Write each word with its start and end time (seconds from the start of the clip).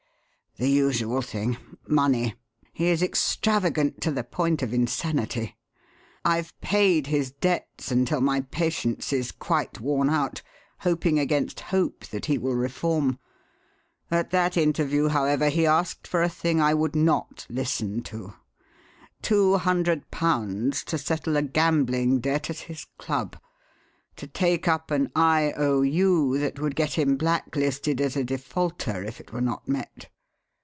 "The 0.57 0.67
usual 0.69 1.21
thing 1.21 1.55
money. 1.87 2.35
He 2.73 2.89
is 2.89 3.01
extravagant 3.01 4.01
to 4.01 4.11
the 4.11 4.23
point 4.25 4.61
of 4.61 4.73
insanity. 4.73 5.55
I've 6.25 6.51
paid 6.59 7.07
his 7.07 7.31
debts 7.31 7.89
until 7.89 8.19
my 8.19 8.41
patience 8.41 9.13
is 9.13 9.31
quite 9.31 9.79
worn 9.79 10.09
out, 10.09 10.41
hoping 10.79 11.17
against 11.17 11.61
hope 11.61 12.05
that 12.07 12.25
he 12.25 12.37
will 12.37 12.53
reform. 12.53 13.17
At 14.11 14.31
that 14.31 14.57
interview, 14.57 15.07
however, 15.07 15.47
he 15.47 15.65
asked 15.65 16.05
for 16.05 16.21
a 16.21 16.27
thing 16.27 16.59
I 16.59 16.73
would 16.73 16.97
not 16.97 17.45
listen 17.49 18.03
to 18.03 18.33
£200 19.23 20.83
to 20.83 20.97
settle 20.97 21.37
a 21.37 21.41
gambling 21.43 22.19
debt 22.19 22.49
at 22.49 22.57
his 22.59 22.85
club: 22.97 23.37
to 24.17 24.27
take 24.27 24.67
up 24.67 24.91
an 24.91 25.13
I. 25.15 25.53
O. 25.55 25.81
U. 25.81 26.37
that 26.39 26.59
would 26.59 26.75
get 26.75 26.95
him 26.99 27.15
blacklisted 27.15 28.01
as 28.01 28.17
a 28.17 28.25
defaulter 28.25 29.01
if 29.01 29.21
it 29.21 29.31
were 29.31 29.39
not 29.41 29.69
met. 29.69 30.09